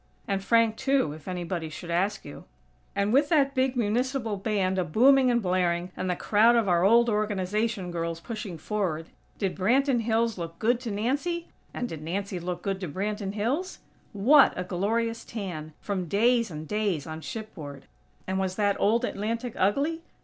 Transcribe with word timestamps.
(And 0.27 0.43
Frank, 0.43 0.77
too, 0.77 1.13
if 1.13 1.27
anybody 1.27 1.69
should 1.69 1.91
ask 1.91 2.25
you.) 2.25 2.45
And 2.95 3.13
with 3.13 3.29
that 3.29 3.53
big 3.53 3.75
Municipal 3.75 4.35
Band 4.35 4.79
a 4.79 4.83
booming 4.83 5.29
and 5.29 5.43
blaring, 5.43 5.91
and 5.95 6.09
the 6.09 6.15
crowd 6.15 6.55
of 6.55 6.67
our 6.67 6.83
old 6.83 7.07
Organization 7.07 7.91
girls 7.91 8.19
pushing 8.19 8.57
forward, 8.57 9.11
did 9.37 9.55
Branton 9.55 10.01
Hills 10.01 10.39
look 10.39 10.57
good 10.57 10.79
to 10.79 10.89
Nancy? 10.89 11.49
And 11.71 11.87
did 11.87 12.01
Nancy 12.01 12.39
look 12.39 12.63
good 12.63 12.79
to 12.79 12.87
Branton 12.87 13.33
Hills? 13.33 13.77
What 14.11 14.53
a 14.57 14.63
glorious 14.63 15.23
tan, 15.23 15.73
from 15.79 16.07
days 16.07 16.49
and 16.49 16.67
days 16.67 17.05
on 17.05 17.21
shipboard! 17.21 17.85
And 18.25 18.39
was 18.39 18.55
that 18.55 18.77
old 18.79 19.05
Atlantic 19.05 19.53
ugly? 19.55 20.01